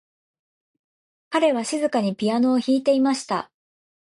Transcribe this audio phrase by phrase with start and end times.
[1.29, 3.51] 彼は静かにピアノを弾いていました。